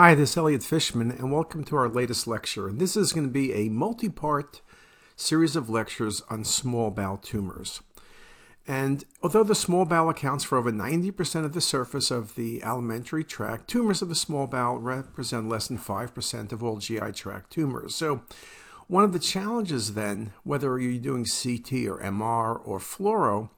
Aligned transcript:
Hi, 0.00 0.14
this 0.14 0.30
is 0.30 0.36
Elliot 0.36 0.62
Fishman, 0.62 1.10
and 1.10 1.32
welcome 1.32 1.64
to 1.64 1.74
our 1.74 1.88
latest 1.88 2.28
lecture. 2.28 2.70
This 2.70 2.96
is 2.96 3.12
going 3.12 3.26
to 3.26 3.32
be 3.32 3.52
a 3.52 3.68
multi 3.68 4.08
part 4.08 4.60
series 5.16 5.56
of 5.56 5.68
lectures 5.68 6.22
on 6.30 6.44
small 6.44 6.92
bowel 6.92 7.16
tumors. 7.16 7.82
And 8.64 9.02
although 9.24 9.42
the 9.42 9.56
small 9.56 9.84
bowel 9.84 10.08
accounts 10.08 10.44
for 10.44 10.56
over 10.56 10.70
90% 10.70 11.44
of 11.44 11.52
the 11.52 11.60
surface 11.60 12.12
of 12.12 12.36
the 12.36 12.62
alimentary 12.62 13.24
tract, 13.24 13.66
tumors 13.66 14.00
of 14.00 14.08
the 14.08 14.14
small 14.14 14.46
bowel 14.46 14.78
represent 14.78 15.48
less 15.48 15.66
than 15.66 15.78
5% 15.78 16.52
of 16.52 16.62
all 16.62 16.76
GI 16.76 17.10
tract 17.10 17.50
tumors. 17.50 17.96
So, 17.96 18.22
one 18.86 19.02
of 19.02 19.12
the 19.12 19.18
challenges 19.18 19.94
then, 19.94 20.32
whether 20.44 20.78
you're 20.78 21.00
doing 21.00 21.24
CT 21.24 21.88
or 21.88 21.98
MR 21.98 22.60
or 22.64 22.78
fluoro, 22.78 23.50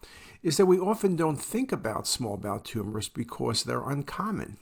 is 0.43 0.57
that 0.57 0.65
we 0.65 0.79
often 0.79 1.17
don't 1.17 1.37
think 1.37 1.71
about 1.71 2.07
small 2.07 2.39
bowel 2.39 2.61
tumors 2.61 3.11
because 3.11 3.63
they're 3.63 3.87
uncommon. 3.87 4.57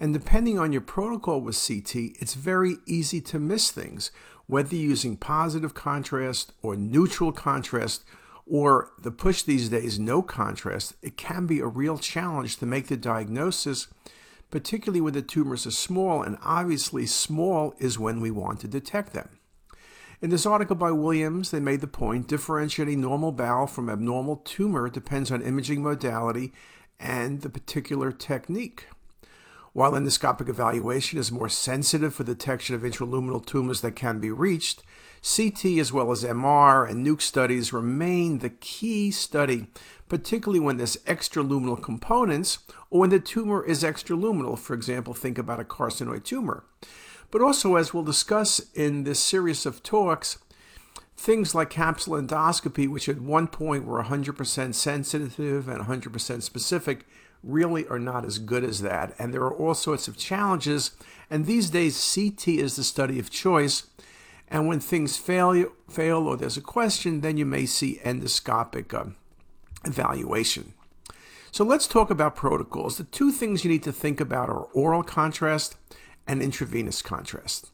And 0.00 0.12
depending 0.12 0.58
on 0.58 0.72
your 0.72 0.80
protocol 0.80 1.40
with 1.40 1.60
CT, 1.66 1.94
it's 2.20 2.34
very 2.34 2.76
easy 2.86 3.20
to 3.22 3.38
miss 3.38 3.70
things, 3.70 4.10
whether 4.46 4.76
using 4.76 5.16
positive 5.16 5.74
contrast 5.74 6.52
or 6.62 6.76
neutral 6.76 7.32
contrast, 7.32 8.04
or 8.46 8.90
the 8.98 9.10
push 9.10 9.42
these 9.42 9.68
days, 9.68 9.98
no 9.98 10.22
contrast. 10.22 10.94
It 11.02 11.16
can 11.16 11.46
be 11.46 11.60
a 11.60 11.66
real 11.66 11.98
challenge 11.98 12.56
to 12.58 12.66
make 12.66 12.86
the 12.86 12.96
diagnosis, 12.96 13.88
particularly 14.50 15.00
when 15.00 15.12
the 15.14 15.22
tumors 15.22 15.66
are 15.66 15.72
small, 15.72 16.22
and 16.22 16.38
obviously, 16.42 17.04
small 17.04 17.74
is 17.78 17.98
when 17.98 18.20
we 18.20 18.30
want 18.30 18.60
to 18.60 18.68
detect 18.68 19.12
them. 19.12 19.28
In 20.20 20.30
this 20.30 20.46
article 20.46 20.76
by 20.76 20.90
Williams, 20.90 21.50
they 21.50 21.60
made 21.60 21.80
the 21.80 21.86
point 21.86 22.26
differentiating 22.26 23.00
normal 23.00 23.30
bowel 23.30 23.66
from 23.66 23.90
abnormal 23.90 24.36
tumor 24.36 24.88
depends 24.88 25.30
on 25.30 25.42
imaging 25.42 25.82
modality 25.82 26.52
and 26.98 27.42
the 27.42 27.50
particular 27.50 28.10
technique. 28.10 28.86
While 29.72 29.92
endoscopic 29.92 30.48
evaluation 30.48 31.18
is 31.18 31.30
more 31.30 31.48
sensitive 31.48 32.14
for 32.14 32.24
detection 32.24 32.74
of 32.74 32.82
intraluminal 32.82 33.44
tumors 33.44 33.80
that 33.82 33.96
can 33.96 34.18
be 34.18 34.30
reached, 34.30 34.82
CT 35.22 35.64
as 35.78 35.92
well 35.92 36.10
as 36.10 36.24
MR 36.24 36.88
and 36.88 37.06
nuke 37.06 37.20
studies 37.20 37.72
remain 37.72 38.38
the 38.38 38.50
key 38.50 39.10
study, 39.10 39.66
particularly 40.08 40.60
when 40.60 40.76
there's 40.76 40.96
extraluminal 40.98 41.80
components 41.80 42.58
or 42.90 43.00
when 43.00 43.10
the 43.10 43.20
tumor 43.20 43.64
is 43.64 43.82
extraluminal. 43.82 44.58
For 44.58 44.74
example, 44.74 45.14
think 45.14 45.38
about 45.38 45.60
a 45.60 45.64
carcinoid 45.64 46.24
tumor. 46.24 46.64
But 47.30 47.42
also, 47.42 47.74
as 47.76 47.92
we'll 47.92 48.04
discuss 48.04 48.60
in 48.74 49.04
this 49.04 49.20
series 49.20 49.66
of 49.66 49.82
talks, 49.82 50.38
things 51.16 51.54
like 51.54 51.68
capsule 51.68 52.14
endoscopy, 52.14 52.88
which 52.88 53.08
at 53.08 53.20
one 53.20 53.48
point 53.48 53.84
were 53.84 54.02
100% 54.02 54.74
sensitive 54.74 55.68
and 55.68 55.84
100% 55.84 56.42
specific, 56.42 57.06
really 57.42 57.86
are 57.88 57.98
not 57.98 58.24
as 58.24 58.38
good 58.38 58.64
as 58.64 58.82
that. 58.82 59.14
And 59.18 59.32
there 59.32 59.42
are 59.42 59.54
all 59.54 59.74
sorts 59.74 60.08
of 60.08 60.16
challenges. 60.16 60.92
And 61.30 61.46
these 61.46 61.70
days, 61.70 62.14
CT 62.14 62.48
is 62.48 62.76
the 62.76 62.84
study 62.84 63.18
of 63.18 63.30
choice. 63.30 63.86
And 64.48 64.66
when 64.66 64.80
things 64.80 65.16
fail, 65.16 65.72
fail 65.88 66.26
or 66.26 66.36
there's 66.36 66.56
a 66.56 66.62
question, 66.62 67.20
then 67.20 67.36
you 67.36 67.44
may 67.44 67.66
see 67.66 68.00
endoscopic 68.04 68.94
uh, 68.94 69.10
evaluation. 69.84 70.72
So 71.50 71.64
let's 71.64 71.86
talk 71.86 72.10
about 72.10 72.36
protocols. 72.36 72.98
The 72.98 73.04
two 73.04 73.32
things 73.32 73.64
you 73.64 73.70
need 73.70 73.82
to 73.84 73.92
think 73.92 74.20
about 74.20 74.48
are 74.48 74.68
oral 74.74 75.02
contrast 75.02 75.76
and 76.26 76.42
intravenous 76.42 77.02
contrast. 77.02 77.70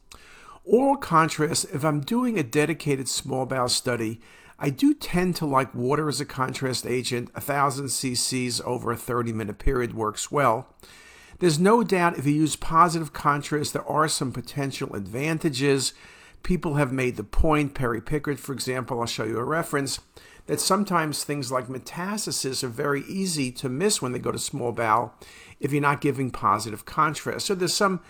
Oral 0.63 0.97
contrast, 0.97 1.65
if 1.73 1.83
I'm 1.83 2.01
doing 2.01 2.39
a 2.39 2.43
dedicated 2.43 3.07
small 3.07 3.45
bowel 3.45 3.69
study, 3.69 4.19
I 4.57 4.69
do 4.69 4.93
tend 4.93 5.35
to 5.37 5.45
like 5.45 5.75
water 5.75 6.07
as 6.07 6.21
a 6.21 6.25
contrast 6.25 6.85
agent. 6.85 7.33
1000 7.33 7.87
cc's 7.87 8.61
over 8.61 8.91
a 8.91 8.97
30 8.97 9.33
minute 9.33 9.59
period 9.59 9.93
works 9.93 10.31
well. 10.31 10.73
There's 11.39 11.59
no 11.59 11.83
doubt 11.83 12.17
if 12.17 12.25
you 12.25 12.33
use 12.33 12.55
positive 12.55 13.11
contrast, 13.11 13.73
there 13.73 13.87
are 13.87 14.07
some 14.07 14.31
potential 14.31 14.95
advantages. 14.95 15.93
People 16.43 16.75
have 16.75 16.93
made 16.93 17.17
the 17.17 17.23
point, 17.23 17.73
Perry 17.73 17.99
Pickhardt, 17.99 18.39
for 18.39 18.53
example, 18.53 18.99
I'll 18.99 19.05
show 19.05 19.25
you 19.25 19.37
a 19.37 19.43
reference, 19.43 19.99
that 20.45 20.61
sometimes 20.61 21.23
things 21.23 21.51
like 21.51 21.67
metastasis 21.67 22.63
are 22.63 22.69
very 22.69 23.03
easy 23.03 23.51
to 23.51 23.67
miss 23.67 24.01
when 24.01 24.13
they 24.13 24.19
go 24.19 24.31
to 24.31 24.39
small 24.39 24.71
bowel 24.71 25.13
if 25.59 25.71
you're 25.73 25.81
not 25.81 26.01
giving 26.01 26.31
positive 26.31 26.85
contrast. 26.85 27.47
So 27.47 27.55
there's 27.55 27.73
some 27.73 28.01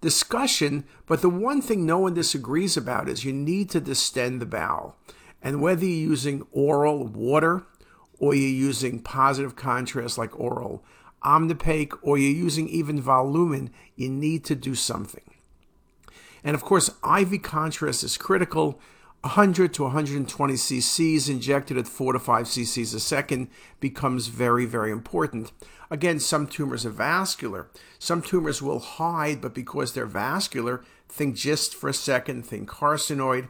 discussion, 0.00 0.84
but 1.06 1.20
the 1.20 1.28
one 1.28 1.60
thing 1.60 1.84
no 1.84 1.98
one 1.98 2.14
disagrees 2.14 2.76
about 2.76 3.08
is 3.08 3.24
you 3.24 3.32
need 3.32 3.70
to 3.70 3.80
distend 3.80 4.40
the 4.40 4.46
bowel. 4.46 4.96
And 5.44 5.60
whether 5.60 5.84
you're 5.84 6.10
using 6.10 6.44
oral 6.50 7.06
water 7.06 7.62
or 8.18 8.34
you're 8.34 8.48
using 8.48 9.00
positive 9.00 9.54
contrast 9.54 10.18
like 10.18 10.38
oral 10.40 10.82
Omnipaque 11.24 11.98
or 12.02 12.18
you're 12.18 12.30
using 12.30 12.68
even 12.68 13.02
VoLumen, 13.02 13.70
you 13.96 14.10
need 14.10 14.44
to 14.44 14.54
do 14.54 14.74
something. 14.74 15.22
And 16.42 16.54
of 16.54 16.62
course, 16.62 16.90
IV 17.02 17.42
contrast 17.42 18.04
is 18.04 18.18
critical. 18.18 18.78
100 19.22 19.72
to 19.72 19.84
120 19.84 20.52
cc's 20.52 21.28
injected 21.30 21.78
at 21.78 21.88
4 21.88 22.12
to 22.12 22.18
5 22.18 22.46
cc's 22.46 22.92
a 22.92 23.00
second 23.00 23.48
becomes 23.80 24.26
very, 24.26 24.66
very 24.66 24.90
important. 24.90 25.50
Again, 25.90 26.20
some 26.20 26.46
tumors 26.46 26.84
are 26.84 26.90
vascular. 26.90 27.70
Some 27.98 28.20
tumors 28.20 28.60
will 28.60 28.80
hide, 28.80 29.40
but 29.40 29.54
because 29.54 29.94
they're 29.94 30.04
vascular, 30.04 30.84
think 31.08 31.36
just 31.36 31.74
for 31.74 31.88
a 31.88 31.94
second, 31.94 32.44
think 32.44 32.68
carcinoid 32.68 33.48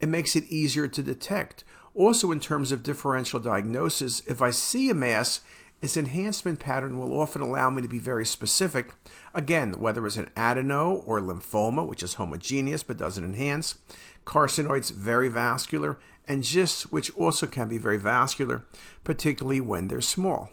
it 0.00 0.08
makes 0.08 0.36
it 0.36 0.44
easier 0.44 0.88
to 0.88 1.02
detect. 1.02 1.64
Also, 1.94 2.30
in 2.30 2.40
terms 2.40 2.72
of 2.72 2.82
differential 2.82 3.40
diagnosis, 3.40 4.20
if 4.26 4.42
I 4.42 4.50
see 4.50 4.90
a 4.90 4.94
mass, 4.94 5.40
its 5.80 5.96
enhancement 5.96 6.58
pattern 6.58 6.98
will 6.98 7.18
often 7.18 7.42
allow 7.42 7.70
me 7.70 7.82
to 7.82 7.88
be 7.88 7.98
very 7.98 8.24
specific. 8.24 8.92
Again, 9.34 9.74
whether 9.78 10.06
it's 10.06 10.16
an 10.16 10.30
adeno 10.36 11.02
or 11.06 11.20
lymphoma, 11.20 11.86
which 11.86 12.02
is 12.02 12.14
homogeneous 12.14 12.82
but 12.82 12.96
doesn't 12.96 13.24
enhance, 13.24 13.78
carcinoids, 14.24 14.92
very 14.92 15.28
vascular, 15.28 15.98
and 16.26 16.42
GIST, 16.42 16.92
which 16.92 17.14
also 17.16 17.46
can 17.46 17.68
be 17.68 17.78
very 17.78 17.98
vascular, 17.98 18.64
particularly 19.04 19.60
when 19.60 19.88
they're 19.88 20.00
small. 20.00 20.50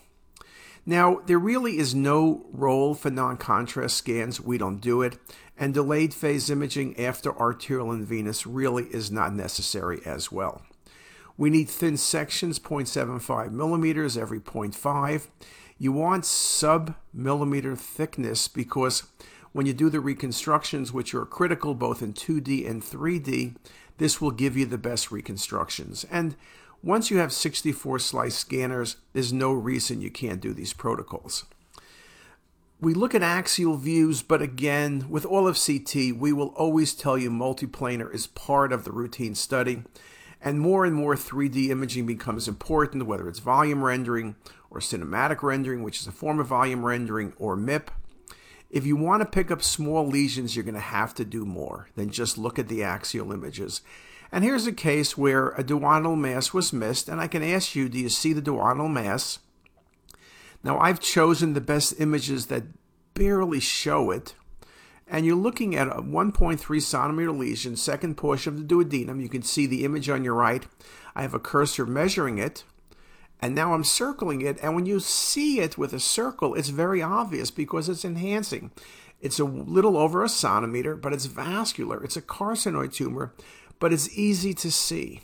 Now, 0.86 1.22
there 1.26 1.40
really 1.40 1.78
is 1.78 1.96
no 1.96 2.46
role 2.52 2.94
for 2.94 3.10
non 3.10 3.38
contrast 3.38 3.96
scans. 3.96 4.42
We 4.42 4.58
don't 4.58 4.82
do 4.82 5.02
it. 5.02 5.18
And 5.58 5.74
delayed 5.74 6.14
phase 6.14 6.50
imaging 6.50 7.00
after 7.00 7.38
arterial 7.38 7.92
and 7.92 8.06
venous 8.06 8.48
really 8.48 8.86
is 8.86 9.12
not 9.12 9.34
necessary 9.34 10.02
as 10.06 10.32
well. 10.32 10.64
We 11.38 11.50
need 11.50 11.70
thin 11.70 11.98
sections, 11.98 12.60
0.75 12.60 13.52
millimeters 13.52 14.18
every 14.18 14.40
0.5. 14.40 15.28
You 15.78 15.92
want 15.92 16.26
sub 16.26 16.96
millimeter 17.14 17.76
thickness 17.76 18.48
because 18.48 19.04
when 19.52 19.66
you 19.66 19.74
do 19.74 19.90
the 19.90 20.00
reconstructions, 20.00 20.92
which 20.92 21.14
are 21.14 21.26
critical 21.26 21.76
both 21.76 22.02
in 22.02 22.14
2D 22.14 22.70
and 22.70 22.82
3D, 22.82 23.56
this 23.98 24.20
will 24.20 24.32
give 24.32 24.58
you 24.58 24.66
the 24.66 24.78
best 24.78 25.12
reconstructions. 25.12 26.06
And 26.12 26.36
once 26.82 27.10
you 27.10 27.18
have 27.18 27.32
64 27.32 28.00
slice 28.00 28.36
scanners, 28.36 28.98
there's 29.14 29.32
no 29.32 29.54
reason 29.54 30.02
you 30.02 30.12
can't 30.12 30.42
do 30.42 30.54
these 30.54 30.74
protocols. 30.74 31.46
We 32.84 32.94
look 32.94 33.16
at 33.16 33.24
axial 33.24 33.78
views, 33.78 34.22
but 34.22 34.42
again, 34.42 35.06
with 35.10 35.26
all 35.26 35.48
of 35.48 35.58
CT, 35.58 36.18
we 36.18 36.34
will 36.34 36.50
always 36.50 36.94
tell 36.94 37.18
you 37.18 37.32
multiplanar 37.32 38.14
is 38.14 38.28
part 38.28 38.74
of 38.74 38.84
the 38.84 38.92
routine 38.92 39.36
study. 39.36 39.84
And 40.42 40.60
more 40.60 40.84
and 40.84 40.94
more 40.94 41.16
3D 41.16 41.70
imaging 41.70 42.06
becomes 42.06 42.46
important, 42.46 43.06
whether 43.06 43.30
it's 43.30 43.40
volume 43.40 43.86
rendering 43.86 44.36
or 44.70 44.82
cinematic 44.82 45.42
rendering, 45.42 45.82
which 45.82 46.02
is 46.02 46.08
a 46.08 46.12
form 46.12 46.42
of 46.42 46.48
volume 46.48 46.84
rendering, 46.84 47.32
or 47.38 47.56
MIP. 47.56 47.88
If 48.70 48.86
you 48.86 48.98
want 48.98 49.22
to 49.22 49.30
pick 49.30 49.50
up 49.50 49.64
small 49.64 50.06
lesions, 50.06 50.54
you're 50.54 50.66
going 50.66 50.74
to 50.74 50.82
have 50.82 51.14
to 51.14 51.24
do 51.24 51.46
more 51.46 51.88
than 51.96 52.10
just 52.10 52.38
look 52.38 52.60
at 52.60 52.68
the 52.68 52.84
axial 52.84 53.32
images. 53.32 53.80
And 54.30 54.44
here's 54.44 54.68
a 54.68 54.74
case 54.74 55.18
where 55.18 55.52
a 55.52 55.64
duodenal 55.64 56.18
mass 56.18 56.52
was 56.52 56.74
missed, 56.74 57.08
and 57.08 57.22
I 57.22 57.28
can 57.28 57.44
ask 57.44 57.78
you, 57.78 57.88
do 57.88 57.98
you 57.98 58.10
see 58.10 58.34
the 58.34 58.42
duodenal 58.42 58.92
mass? 58.92 59.40
Now, 60.64 60.80
I've 60.80 61.00
chosen 61.00 61.54
the 61.54 61.62
best 61.62 62.00
images 62.00 62.48
that 62.48 62.64
barely 63.14 63.60
show 63.60 64.12
it. 64.12 64.36
And 65.08 65.26
you're 65.26 65.36
looking 65.36 65.76
at 65.76 65.90
a 65.90 66.02
1.3 66.02 66.82
centimeter 66.82 67.32
lesion, 67.32 67.76
second 67.76 68.16
portion 68.16 68.54
of 68.54 68.60
the 68.60 68.76
duodenum. 68.76 69.22
You 69.22 69.30
can 69.30 69.44
see 69.44 69.66
the 69.66 69.84
image 69.84 70.10
on 70.10 70.24
your 70.24 70.34
right. 70.34 70.66
I 71.16 71.22
have 71.22 71.34
a 71.34 71.40
cursor 71.40 71.86
measuring 71.86 72.38
it. 72.38 72.64
And 73.42 73.54
now 73.54 73.74
I'm 73.74 73.84
circling 73.84 74.42
it. 74.42 74.58
And 74.64 74.74
when 74.74 74.86
you 74.86 75.02
see 75.02 75.60
it 75.60 75.78
with 75.78 75.94
a 75.94 76.00
circle, 76.00 76.56
it's 76.56 76.70
very 76.70 77.02
obvious 77.02 77.52
because 77.52 77.90
it's 77.90 78.06
enhancing. 78.06 78.72
It's 79.20 79.40
a 79.40 79.46
little 79.46 79.98
over 79.98 80.24
a 80.24 80.30
centimeter, 80.30 80.96
but 80.96 81.14
it's 81.14 81.26
vascular. 81.26 82.02
It's 82.04 82.18
a 82.18 82.22
carcinoid 82.22 82.94
tumor 82.94 83.34
but 83.84 83.92
it's 83.92 84.18
easy 84.18 84.54
to 84.54 84.72
see. 84.72 85.20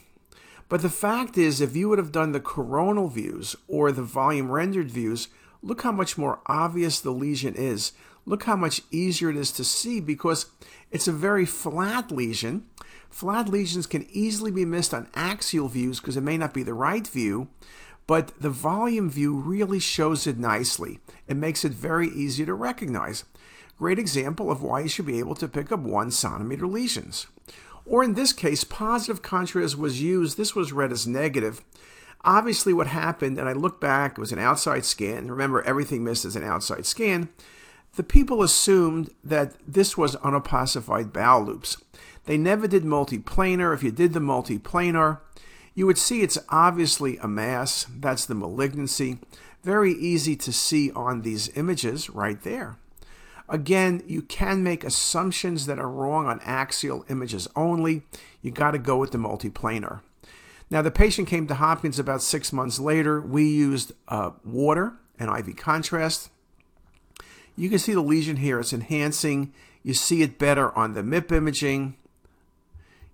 But 0.69 0.83
the 0.83 0.89
fact 0.89 1.37
is, 1.37 1.59
if 1.59 1.75
you 1.75 1.89
would 1.89 1.97
have 1.97 2.11
done 2.11 2.31
the 2.31 2.39
coronal 2.39 3.07
views 3.07 3.55
or 3.67 3.91
the 3.91 4.03
volume 4.03 4.51
rendered 4.51 4.91
views, 4.91 5.27
look 5.63 5.81
how 5.81 5.91
much 5.91 6.17
more 6.17 6.39
obvious 6.45 7.01
the 7.01 7.11
lesion 7.11 7.55
is. 7.55 7.91
Look 8.25 8.43
how 8.43 8.55
much 8.55 8.83
easier 8.91 9.31
it 9.31 9.35
is 9.35 9.51
to 9.53 9.63
see 9.63 9.99
because 9.99 10.45
it's 10.91 11.07
a 11.07 11.11
very 11.11 11.45
flat 11.45 12.11
lesion. 12.11 12.65
Flat 13.09 13.49
lesions 13.49 13.87
can 13.87 14.07
easily 14.11 14.51
be 14.51 14.65
missed 14.65 14.93
on 14.93 15.07
axial 15.15 15.67
views 15.67 15.99
because 15.99 16.15
it 16.15 16.21
may 16.21 16.37
not 16.37 16.53
be 16.53 16.61
the 16.61 16.75
right 16.75 17.07
view, 17.07 17.47
but 18.05 18.39
the 18.39 18.51
volume 18.51 19.09
view 19.09 19.35
really 19.35 19.79
shows 19.79 20.27
it 20.27 20.37
nicely. 20.37 20.99
It 21.27 21.37
makes 21.37 21.65
it 21.65 21.71
very 21.71 22.09
easy 22.09 22.45
to 22.45 22.53
recognize. 22.53 23.23
Great 23.79 23.97
example 23.97 24.51
of 24.51 24.61
why 24.61 24.81
you 24.81 24.89
should 24.89 25.07
be 25.07 25.19
able 25.19 25.35
to 25.35 25.47
pick 25.47 25.71
up 25.71 25.79
one 25.79 26.11
centimeter 26.11 26.67
lesions. 26.67 27.25
Or 27.89 28.03
in 28.03 28.13
this 28.13 28.33
case, 28.33 28.63
positive 28.63 29.23
contrast 29.23 29.75
was 29.75 29.99
used. 29.99 30.37
This 30.37 30.53
was 30.53 30.71
read 30.71 30.91
as 30.91 31.07
negative. 31.07 31.61
Obviously, 32.23 32.71
what 32.71 32.85
happened, 32.85 33.39
and 33.39 33.49
I 33.49 33.53
look 33.53 33.81
back, 33.81 34.11
it 34.11 34.21
was 34.21 34.31
an 34.31 34.37
outside 34.37 34.85
scan. 34.85 35.31
Remember, 35.31 35.63
everything 35.63 36.03
missed 36.03 36.23
is 36.23 36.35
an 36.35 36.43
outside 36.43 36.85
scan. 36.85 37.29
The 37.95 38.03
people 38.03 38.43
assumed 38.43 39.09
that 39.23 39.55
this 39.67 39.97
was 39.97 40.15
unopacified 40.17 41.11
bowel 41.11 41.43
loops. 41.43 41.77
They 42.25 42.37
never 42.37 42.67
did 42.67 42.83
multiplanar. 42.83 43.73
If 43.73 43.81
you 43.81 43.91
did 43.91 44.13
the 44.13 44.19
multiplanar, 44.19 45.21
you 45.73 45.87
would 45.87 45.97
see 45.97 46.21
it's 46.21 46.37
obviously 46.49 47.17
a 47.17 47.27
mass. 47.27 47.87
That's 47.89 48.27
the 48.27 48.35
malignancy. 48.35 49.17
Very 49.63 49.93
easy 49.93 50.35
to 50.35 50.53
see 50.53 50.91
on 50.91 51.23
these 51.23 51.49
images 51.57 52.07
right 52.07 52.39
there. 52.43 52.77
Again, 53.49 54.03
you 54.05 54.21
can 54.21 54.63
make 54.63 54.83
assumptions 54.83 55.65
that 55.65 55.79
are 55.79 55.89
wrong 55.89 56.27
on 56.27 56.39
axial 56.41 57.03
images 57.09 57.47
only. 57.55 58.03
You 58.41 58.51
got 58.51 58.71
to 58.71 58.77
go 58.77 58.97
with 58.97 59.11
the 59.11 59.17
multiplanar. 59.17 60.01
Now, 60.69 60.83
the 60.83 60.91
patient 60.91 61.27
came 61.27 61.47
to 61.47 61.55
Hopkins 61.55 61.97
about 61.97 62.21
six 62.21 62.53
months 62.53 62.79
later. 62.79 63.19
We 63.19 63.49
used 63.49 63.91
uh, 64.07 64.31
water 64.45 64.93
and 65.17 65.35
IV 65.35 65.55
contrast. 65.57 66.29
You 67.55 67.69
can 67.69 67.79
see 67.79 67.93
the 67.93 68.01
lesion 68.01 68.37
here. 68.37 68.59
It's 68.59 68.71
enhancing. 68.71 69.51
You 69.81 69.95
see 69.95 70.21
it 70.21 70.37
better 70.37 70.77
on 70.77 70.93
the 70.93 71.01
MIP 71.01 71.31
imaging. 71.31 71.97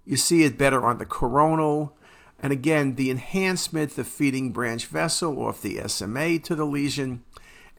You 0.03 0.17
see 0.17 0.43
it 0.43 0.57
better 0.57 0.85
on 0.85 0.97
the 0.97 1.05
coronal. 1.05 1.95
And 2.39 2.51
again, 2.51 2.95
the 2.95 3.09
enhancement, 3.09 3.95
the 3.95 4.03
feeding 4.03 4.51
branch 4.51 4.85
vessel 4.88 5.41
off 5.41 5.61
the 5.61 5.81
SMA 5.88 6.39
to 6.39 6.55
the 6.55 6.65
lesion. 6.65 7.23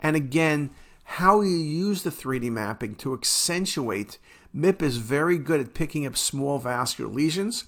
And 0.03 0.17
again, 0.17 0.71
how 1.11 1.41
you 1.41 1.57
use 1.57 2.03
the 2.03 2.11
3D 2.11 2.51
mapping 2.51 2.97
to 2.97 3.15
accentuate. 3.15 4.19
MIP 4.55 4.83
is 4.83 4.97
very 4.97 5.39
good 5.39 5.61
at 5.61 5.73
picking 5.73 6.05
up 6.05 6.17
small 6.17 6.59
vascular 6.59 7.11
lesions. 7.11 7.65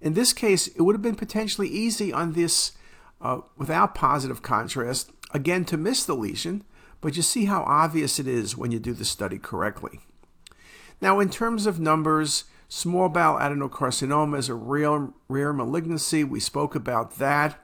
In 0.00 0.14
this 0.14 0.32
case, 0.32 0.66
it 0.66 0.82
would 0.82 0.96
have 0.96 1.02
been 1.02 1.14
potentially 1.14 1.68
easy 1.68 2.12
on 2.12 2.32
this 2.32 2.72
uh, 3.20 3.40
without 3.56 3.94
positive 3.94 4.42
contrast, 4.42 5.12
again, 5.32 5.64
to 5.66 5.76
miss 5.76 6.04
the 6.04 6.16
lesion, 6.16 6.64
but 7.00 7.16
you 7.16 7.22
see 7.22 7.44
how 7.44 7.62
obvious 7.62 8.18
it 8.18 8.26
is 8.26 8.56
when 8.56 8.72
you 8.72 8.78
do 8.78 8.92
the 8.92 9.04
study 9.04 9.38
correctly. 9.38 10.00
Now, 11.00 11.20
in 11.20 11.30
terms 11.30 11.66
of 11.66 11.78
numbers, 11.78 12.44
small 12.68 13.08
bowel 13.08 13.38
adenocarcinoma 13.38 14.38
is 14.38 14.48
a 14.48 14.54
real 14.54 15.14
rare 15.28 15.52
malignancy. 15.52 16.24
We 16.24 16.40
spoke 16.40 16.74
about 16.74 17.18
that. 17.18 17.62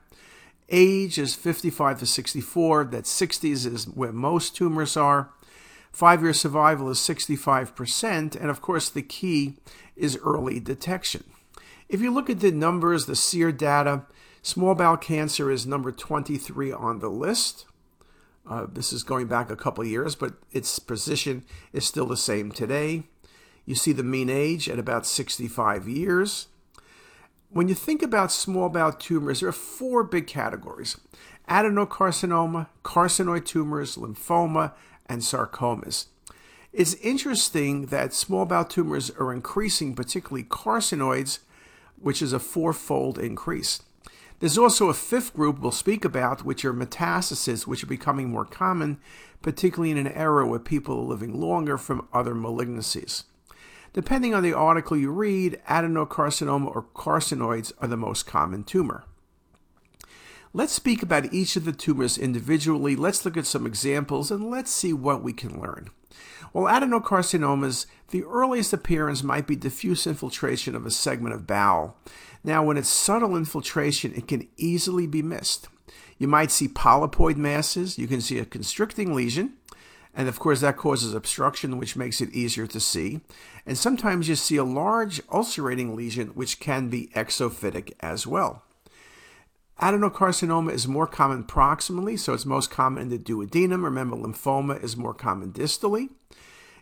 Age 0.68 1.18
is 1.18 1.34
55 1.34 2.00
to 2.00 2.06
64. 2.06 2.84
That 2.84 3.04
60s 3.04 3.66
is 3.66 3.84
where 3.86 4.12
most 4.12 4.56
tumors 4.56 4.96
are. 4.96 5.30
Five 5.92 6.22
year 6.22 6.32
survival 6.32 6.90
is 6.90 6.98
65%. 6.98 8.36
And 8.36 8.50
of 8.50 8.60
course, 8.60 8.88
the 8.88 9.02
key 9.02 9.54
is 9.96 10.18
early 10.22 10.60
detection. 10.60 11.24
If 11.88 12.00
you 12.00 12.12
look 12.12 12.28
at 12.28 12.40
the 12.40 12.50
numbers, 12.50 13.06
the 13.06 13.16
SEER 13.16 13.52
data, 13.52 14.02
small 14.42 14.74
bowel 14.74 14.96
cancer 14.96 15.50
is 15.50 15.66
number 15.66 15.92
23 15.92 16.72
on 16.72 16.98
the 16.98 17.08
list. 17.08 17.66
Uh, 18.48 18.66
this 18.70 18.92
is 18.92 19.02
going 19.02 19.26
back 19.26 19.50
a 19.50 19.56
couple 19.56 19.84
years, 19.84 20.14
but 20.14 20.34
its 20.52 20.78
position 20.78 21.44
is 21.72 21.86
still 21.86 22.06
the 22.06 22.16
same 22.16 22.50
today. 22.50 23.04
You 23.64 23.74
see 23.74 23.92
the 23.92 24.04
mean 24.04 24.30
age 24.30 24.68
at 24.68 24.78
about 24.78 25.06
65 25.06 25.88
years. 25.88 26.48
When 27.56 27.68
you 27.68 27.74
think 27.74 28.02
about 28.02 28.32
small 28.32 28.68
bowel 28.68 28.92
tumors, 28.92 29.40
there 29.40 29.48
are 29.48 29.52
four 29.52 30.04
big 30.04 30.26
categories 30.26 31.00
adenocarcinoma, 31.48 32.66
carcinoid 32.84 33.46
tumors, 33.46 33.96
lymphoma, 33.96 34.74
and 35.06 35.22
sarcomas. 35.22 36.08
It's 36.74 36.92
interesting 36.96 37.86
that 37.86 38.12
small 38.12 38.44
bowel 38.44 38.66
tumors 38.66 39.10
are 39.12 39.32
increasing, 39.32 39.94
particularly 39.94 40.44
carcinoids, 40.44 41.38
which 41.98 42.20
is 42.20 42.34
a 42.34 42.38
fourfold 42.38 43.18
increase. 43.18 43.82
There's 44.40 44.58
also 44.58 44.90
a 44.90 44.92
fifth 44.92 45.32
group 45.32 45.58
we'll 45.58 45.72
speak 45.72 46.04
about, 46.04 46.44
which 46.44 46.62
are 46.62 46.74
metastases, 46.74 47.66
which 47.66 47.82
are 47.82 47.86
becoming 47.86 48.28
more 48.28 48.44
common, 48.44 48.98
particularly 49.40 49.92
in 49.92 49.96
an 49.96 50.12
era 50.12 50.46
where 50.46 50.58
people 50.58 50.98
are 50.98 51.04
living 51.04 51.32
longer 51.32 51.78
from 51.78 52.06
other 52.12 52.34
malignancies. 52.34 53.22
Depending 53.96 54.34
on 54.34 54.42
the 54.42 54.52
article 54.52 54.94
you 54.94 55.10
read, 55.10 55.58
adenocarcinoma 55.66 56.66
or 56.66 56.84
carcinoids 56.94 57.72
are 57.78 57.88
the 57.88 57.96
most 57.96 58.26
common 58.26 58.62
tumor. 58.62 59.04
Let's 60.52 60.74
speak 60.74 61.02
about 61.02 61.32
each 61.32 61.56
of 61.56 61.64
the 61.64 61.72
tumors 61.72 62.18
individually. 62.18 62.94
Let's 62.94 63.24
look 63.24 63.38
at 63.38 63.46
some 63.46 63.64
examples 63.64 64.30
and 64.30 64.50
let's 64.50 64.70
see 64.70 64.92
what 64.92 65.22
we 65.22 65.32
can 65.32 65.58
learn. 65.58 65.88
While 66.52 66.70
adenocarcinomas, 66.70 67.86
the 68.10 68.22
earliest 68.24 68.74
appearance 68.74 69.22
might 69.22 69.46
be 69.46 69.56
diffuse 69.56 70.06
infiltration 70.06 70.76
of 70.76 70.84
a 70.84 70.90
segment 70.90 71.34
of 71.34 71.46
bowel. 71.46 71.96
Now, 72.44 72.62
when 72.62 72.76
it's 72.76 72.90
subtle 72.90 73.34
infiltration, 73.34 74.12
it 74.14 74.28
can 74.28 74.46
easily 74.58 75.06
be 75.06 75.22
missed. 75.22 75.68
You 76.18 76.28
might 76.28 76.50
see 76.50 76.68
polypoid 76.68 77.36
masses, 77.36 77.96
you 77.96 78.06
can 78.06 78.20
see 78.20 78.38
a 78.38 78.44
constricting 78.44 79.14
lesion, 79.14 79.54
and 80.16 80.28
of 80.28 80.38
course, 80.38 80.62
that 80.62 80.78
causes 80.78 81.12
obstruction, 81.12 81.76
which 81.76 81.94
makes 81.94 82.22
it 82.22 82.32
easier 82.32 82.66
to 82.66 82.80
see. 82.80 83.20
And 83.66 83.76
sometimes 83.76 84.28
you 84.28 84.34
see 84.34 84.56
a 84.56 84.64
large 84.64 85.20
ulcerating 85.30 85.94
lesion, 85.94 86.28
which 86.28 86.58
can 86.58 86.88
be 86.88 87.08
exophytic 87.08 87.92
as 88.00 88.26
well. 88.26 88.62
Adenocarcinoma 89.78 90.72
is 90.72 90.88
more 90.88 91.06
common 91.06 91.44
proximally, 91.44 92.18
so 92.18 92.32
it's 92.32 92.46
most 92.46 92.70
common 92.70 93.02
in 93.02 93.08
the 93.10 93.18
duodenum. 93.18 93.84
Remember, 93.84 94.16
lymphoma 94.16 94.82
is 94.82 94.96
more 94.96 95.12
common 95.12 95.52
distally. 95.52 96.08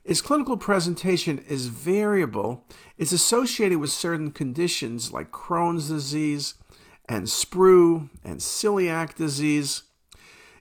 Its 0.04 0.20
clinical 0.20 0.56
presentation 0.56 1.44
is 1.48 1.66
variable. 1.66 2.64
It's 2.98 3.10
associated 3.10 3.78
with 3.78 3.90
certain 3.90 4.30
conditions 4.30 5.12
like 5.12 5.32
Crohn's 5.32 5.88
disease 5.88 6.54
and 7.08 7.24
sprue 7.26 8.10
and 8.22 8.38
celiac 8.38 9.16
disease. 9.16 9.82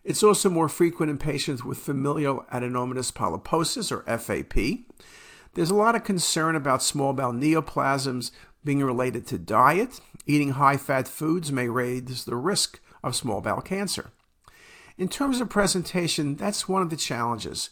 It's 0.03 0.23
also 0.23 0.49
more 0.49 0.67
frequent 0.67 1.09
in 1.09 1.17
patients 1.17 1.63
with 1.63 1.77
familial 1.77 2.45
adenomatous 2.51 3.13
polyposis 3.13 3.91
or 3.91 4.03
FAP. 4.17 4.85
There's 5.53 5.69
a 5.71 5.75
lot 5.75 5.95
of 5.95 6.03
concern 6.03 6.55
about 6.55 6.83
small 6.83 7.13
bowel 7.13 7.31
neoplasms 7.31 8.31
being 8.65 8.83
related 8.83 9.25
to 9.27 9.37
diet. 9.37 10.01
Eating 10.25 10.51
high 10.51 10.77
fat 10.77 11.07
foods 11.07 11.51
may 11.51 11.69
raise 11.69 12.25
the 12.25 12.35
risk 12.35 12.81
of 13.03 13.15
small 13.15 13.39
bowel 13.39 13.61
cancer. 13.61 14.11
In 14.97 15.07
terms 15.07 15.39
of 15.41 15.49
presentation, 15.49 16.35
that's 16.35 16.67
one 16.67 16.81
of 16.81 16.89
the 16.89 16.97
challenges 16.97 17.69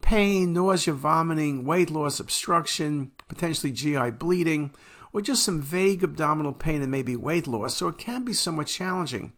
pain, 0.00 0.52
nausea, 0.52 0.92
vomiting, 0.92 1.64
weight 1.64 1.88
loss, 1.88 2.18
obstruction, 2.18 3.12
potentially 3.28 3.72
GI 3.72 4.10
bleeding, 4.10 4.72
or 5.12 5.22
just 5.22 5.44
some 5.44 5.60
vague 5.60 6.02
abdominal 6.02 6.52
pain 6.52 6.82
and 6.82 6.90
maybe 6.90 7.14
weight 7.14 7.46
loss, 7.46 7.76
so 7.76 7.86
it 7.88 7.98
can 7.98 8.24
be 8.24 8.32
somewhat 8.32 8.66
challenging. 8.66 9.32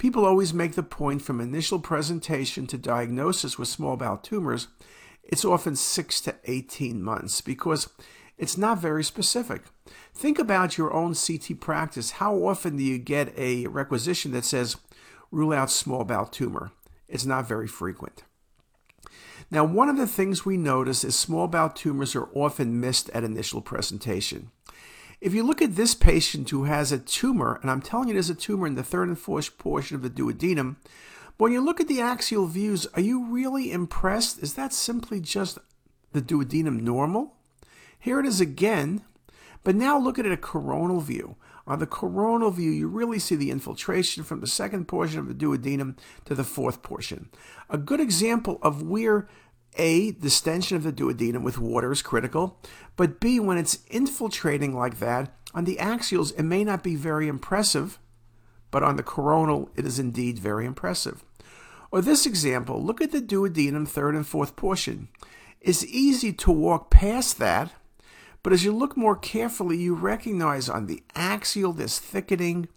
People 0.00 0.24
always 0.24 0.54
make 0.54 0.76
the 0.76 0.82
point 0.82 1.20
from 1.20 1.42
initial 1.42 1.78
presentation 1.78 2.66
to 2.68 2.78
diagnosis 2.78 3.58
with 3.58 3.68
small 3.68 3.98
bowel 3.98 4.16
tumors, 4.16 4.68
it's 5.22 5.44
often 5.44 5.76
6 5.76 6.20
to 6.22 6.36
18 6.46 7.02
months 7.02 7.42
because 7.42 7.90
it's 8.38 8.56
not 8.56 8.78
very 8.78 9.04
specific. 9.04 9.60
Think 10.14 10.38
about 10.38 10.78
your 10.78 10.90
own 10.94 11.14
CT 11.14 11.60
practice. 11.60 12.12
How 12.12 12.34
often 12.34 12.78
do 12.78 12.82
you 12.82 12.96
get 12.96 13.38
a 13.38 13.66
requisition 13.66 14.32
that 14.32 14.46
says, 14.46 14.78
rule 15.30 15.52
out 15.52 15.70
small 15.70 16.04
bowel 16.04 16.24
tumor? 16.24 16.72
It's 17.06 17.26
not 17.26 17.46
very 17.46 17.68
frequent. 17.68 18.24
Now, 19.50 19.64
one 19.64 19.90
of 19.90 19.98
the 19.98 20.06
things 20.06 20.46
we 20.46 20.56
notice 20.56 21.04
is 21.04 21.14
small 21.14 21.46
bowel 21.46 21.68
tumors 21.68 22.16
are 22.16 22.30
often 22.32 22.80
missed 22.80 23.10
at 23.10 23.22
initial 23.22 23.60
presentation. 23.60 24.50
If 25.20 25.34
you 25.34 25.42
look 25.42 25.60
at 25.60 25.76
this 25.76 25.94
patient 25.94 26.48
who 26.48 26.64
has 26.64 26.92
a 26.92 26.98
tumor, 26.98 27.58
and 27.60 27.70
I'm 27.70 27.82
telling 27.82 28.08
you 28.08 28.14
there's 28.14 28.30
a 28.30 28.34
tumor 28.34 28.66
in 28.66 28.74
the 28.74 28.82
third 28.82 29.08
and 29.08 29.18
fourth 29.18 29.58
portion 29.58 29.94
of 29.94 30.02
the 30.02 30.08
duodenum, 30.08 30.76
but 31.36 31.44
when 31.44 31.52
you 31.52 31.60
look 31.60 31.78
at 31.78 31.88
the 31.88 32.00
axial 32.00 32.46
views, 32.46 32.86
are 32.94 33.02
you 33.02 33.26
really 33.26 33.70
impressed? 33.70 34.42
Is 34.42 34.54
that 34.54 34.72
simply 34.72 35.20
just 35.20 35.58
the 36.12 36.22
duodenum 36.22 36.80
normal? 36.80 37.34
Here 37.98 38.18
it 38.18 38.24
is 38.24 38.40
again, 38.40 39.02
but 39.62 39.74
now 39.74 39.98
look 39.98 40.18
at 40.18 40.24
it 40.24 40.32
a 40.32 40.38
coronal 40.38 41.00
view. 41.00 41.36
On 41.66 41.78
the 41.78 41.86
coronal 41.86 42.50
view, 42.50 42.70
you 42.70 42.88
really 42.88 43.18
see 43.18 43.36
the 43.36 43.50
infiltration 43.50 44.24
from 44.24 44.40
the 44.40 44.46
second 44.46 44.88
portion 44.88 45.18
of 45.18 45.28
the 45.28 45.34
duodenum 45.34 45.98
to 46.24 46.34
the 46.34 46.44
fourth 46.44 46.82
portion. 46.82 47.28
A 47.68 47.76
good 47.76 48.00
example 48.00 48.58
of 48.62 48.82
where 48.82 49.28
A, 49.76 50.12
distension 50.12 50.76
of 50.76 50.82
the 50.82 50.92
duodenum 50.92 51.42
with 51.42 51.58
water 51.58 51.92
is 51.92 52.02
critical, 52.02 52.58
but 52.96 53.20
B, 53.20 53.38
when 53.40 53.58
it's 53.58 53.78
infiltrating 53.88 54.74
like 54.74 54.98
that, 54.98 55.32
on 55.54 55.64
the 55.64 55.76
axials, 55.76 56.32
it 56.38 56.42
may 56.42 56.64
not 56.64 56.82
be 56.82 56.96
very 56.96 57.28
impressive, 57.28 57.98
but 58.70 58.82
on 58.82 58.96
the 58.96 59.02
coronal, 59.02 59.70
it 59.76 59.84
is 59.84 59.98
indeed 59.98 60.38
very 60.38 60.66
impressive. 60.66 61.24
Or 61.90 62.00
this 62.00 62.26
example, 62.26 62.82
look 62.82 63.00
at 63.00 63.10
the 63.10 63.20
duodenum 63.20 63.88
third 63.88 64.14
and 64.14 64.26
fourth 64.26 64.54
portion. 64.54 65.08
It's 65.60 65.84
easy 65.84 66.32
to 66.34 66.52
walk 66.52 66.90
past 66.90 67.38
that 67.38 67.72
but 68.42 68.52
as 68.52 68.64
you 68.64 68.72
look 68.72 68.96
more 68.96 69.16
carefully, 69.16 69.76
you 69.76 69.94
recognize 69.94 70.68
on 70.68 70.86
the 70.86 71.02
axial 71.14 71.72
there's 71.72 71.98
thickening, 71.98 72.68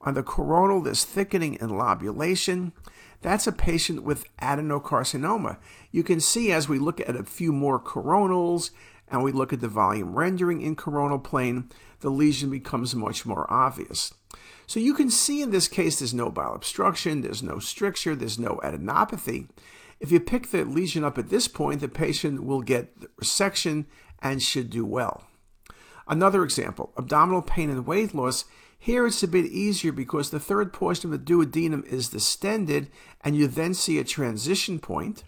on 0.00 0.14
the 0.14 0.22
coronal 0.22 0.80
there's 0.80 1.04
thickening 1.04 1.58
and 1.60 1.76
lobulation. 1.76 2.72
that's 3.20 3.46
a 3.46 3.52
patient 3.52 4.02
with 4.02 4.24
adenocarcinoma. 4.38 5.58
You 5.90 6.02
can 6.02 6.20
see 6.20 6.52
as 6.52 6.68
we 6.68 6.78
look 6.78 7.00
at 7.00 7.16
a 7.16 7.24
few 7.24 7.52
more 7.52 7.80
coronals 7.80 8.70
and 9.10 9.22
we 9.22 9.32
look 9.32 9.52
at 9.52 9.60
the 9.60 9.68
volume 9.68 10.14
rendering 10.14 10.60
in 10.60 10.76
coronal 10.76 11.18
plane, 11.18 11.68
the 12.00 12.10
lesion 12.10 12.50
becomes 12.50 12.94
much 12.94 13.26
more 13.26 13.50
obvious. 13.52 14.14
So 14.66 14.80
you 14.80 14.94
can 14.94 15.10
see 15.10 15.40
in 15.40 15.50
this 15.50 15.66
case 15.66 15.98
there's 15.98 16.14
no 16.14 16.30
bile 16.30 16.54
obstruction, 16.54 17.22
there's 17.22 17.42
no 17.42 17.58
stricture, 17.58 18.14
there's 18.14 18.38
no 18.38 18.60
adenopathy. 18.62 19.48
If 19.98 20.12
you 20.12 20.20
pick 20.20 20.50
the 20.50 20.64
lesion 20.64 21.04
up 21.04 21.18
at 21.18 21.30
this 21.30 21.48
point, 21.48 21.80
the 21.80 21.88
patient 21.88 22.44
will 22.44 22.60
get 22.60 23.16
resection 23.16 23.86
and 24.20 24.42
should 24.42 24.70
do 24.70 24.84
well. 24.84 25.24
Another 26.06 26.42
example, 26.44 26.92
abdominal 26.96 27.42
pain 27.42 27.70
and 27.70 27.86
weight 27.86 28.14
loss. 28.14 28.44
Here 28.78 29.06
it's 29.06 29.22
a 29.22 29.28
bit 29.28 29.46
easier 29.46 29.92
because 29.92 30.30
the 30.30 30.40
third 30.40 30.72
portion 30.72 31.12
of 31.12 31.24
the 31.24 31.32
duodenum 31.32 31.84
is 31.86 32.08
distended 32.08 32.88
and 33.22 33.36
you 33.36 33.48
then 33.48 33.74
see 33.74 33.98
a 33.98 34.04
transition 34.04 34.78
point. 34.78 35.24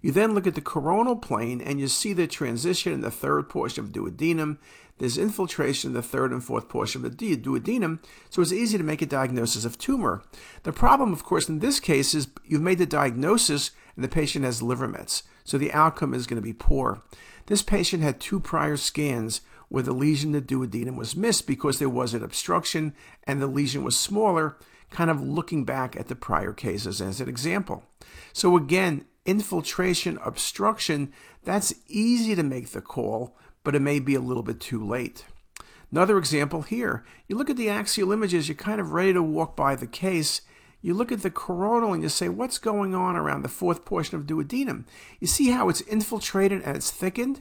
You 0.00 0.10
then 0.10 0.34
look 0.34 0.48
at 0.48 0.56
the 0.56 0.60
coronal 0.60 1.16
plane 1.16 1.60
and 1.60 1.80
you 1.80 1.86
see 1.86 2.12
the 2.12 2.26
transition 2.26 2.92
in 2.92 3.00
the 3.00 3.10
third 3.10 3.48
portion 3.48 3.84
of 3.84 3.92
duodenum. 3.92 4.58
There's 4.98 5.16
infiltration 5.16 5.90
in 5.90 5.94
the 5.94 6.02
third 6.02 6.32
and 6.32 6.42
fourth 6.42 6.68
portion 6.68 7.04
of 7.04 7.16
the 7.16 7.36
duodenum, 7.36 8.00
so 8.28 8.42
it's 8.42 8.52
easy 8.52 8.76
to 8.78 8.84
make 8.84 9.00
a 9.00 9.06
diagnosis 9.06 9.64
of 9.64 9.78
tumor. 9.78 10.22
The 10.64 10.72
problem, 10.72 11.12
of 11.12 11.24
course, 11.24 11.48
in 11.48 11.60
this 11.60 11.80
case 11.80 12.14
is 12.14 12.28
you've 12.44 12.60
made 12.60 12.78
the 12.78 12.86
diagnosis 12.86 13.70
and 13.94 14.04
the 14.04 14.08
patient 14.08 14.44
has 14.44 14.60
liver 14.60 14.88
mets, 14.88 15.22
so 15.44 15.56
the 15.56 15.72
outcome 15.72 16.14
is 16.14 16.26
going 16.26 16.40
to 16.40 16.42
be 16.46 16.52
poor. 16.52 17.00
This 17.46 17.62
patient 17.62 18.02
had 18.02 18.20
two 18.20 18.40
prior 18.40 18.76
scans 18.76 19.40
where 19.72 19.82
the 19.82 19.90
lesion 19.90 20.32
the 20.32 20.42
duodenum 20.42 20.96
was 20.96 21.16
missed 21.16 21.46
because 21.46 21.78
there 21.78 21.88
was 21.88 22.12
an 22.12 22.22
obstruction 22.22 22.92
and 23.24 23.40
the 23.40 23.46
lesion 23.46 23.82
was 23.82 23.98
smaller, 23.98 24.58
kind 24.90 25.10
of 25.10 25.22
looking 25.22 25.64
back 25.64 25.96
at 25.96 26.08
the 26.08 26.14
prior 26.14 26.52
cases 26.52 27.00
as 27.00 27.22
an 27.22 27.28
example. 27.28 27.82
So 28.34 28.54
again, 28.54 29.06
infiltration, 29.24 30.18
obstruction, 30.22 31.10
that's 31.42 31.72
easy 31.88 32.34
to 32.34 32.42
make 32.42 32.72
the 32.72 32.82
call, 32.82 33.34
but 33.64 33.74
it 33.74 33.80
may 33.80 33.98
be 33.98 34.14
a 34.14 34.20
little 34.20 34.42
bit 34.42 34.60
too 34.60 34.86
late. 34.86 35.24
Another 35.90 36.18
example 36.18 36.60
here, 36.60 37.02
you 37.26 37.38
look 37.38 37.48
at 37.48 37.56
the 37.56 37.70
axial 37.70 38.12
images, 38.12 38.48
you're 38.48 38.56
kind 38.56 38.78
of 38.78 38.92
ready 38.92 39.14
to 39.14 39.22
walk 39.22 39.56
by 39.56 39.74
the 39.74 39.86
case. 39.86 40.42
You 40.84 40.94
look 40.94 41.12
at 41.12 41.22
the 41.22 41.30
coronal 41.30 41.92
and 41.92 42.02
you 42.02 42.08
say, 42.08 42.28
what's 42.28 42.58
going 42.58 42.92
on 42.92 43.14
around 43.14 43.42
the 43.42 43.48
fourth 43.48 43.84
portion 43.84 44.18
of 44.18 44.26
duodenum? 44.26 44.84
You 45.20 45.28
see 45.28 45.50
how 45.50 45.68
it's 45.68 45.80
infiltrated 45.82 46.60
and 46.62 46.76
it's 46.76 46.90
thickened? 46.90 47.40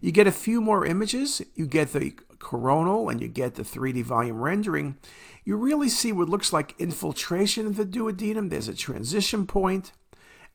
You 0.00 0.12
get 0.12 0.28
a 0.28 0.32
few 0.32 0.60
more 0.60 0.86
images, 0.86 1.42
you 1.56 1.66
get 1.66 1.92
the 1.92 2.12
coronal 2.38 3.08
and 3.08 3.20
you 3.20 3.26
get 3.26 3.56
the 3.56 3.64
3D 3.64 4.04
volume 4.04 4.40
rendering. 4.40 4.98
You 5.44 5.56
really 5.56 5.88
see 5.88 6.12
what 6.12 6.28
looks 6.28 6.52
like 6.52 6.76
infiltration 6.78 7.66
of 7.66 7.76
the 7.76 7.84
duodenum. 7.84 8.50
There's 8.50 8.68
a 8.68 8.74
transition 8.74 9.48
point. 9.48 9.90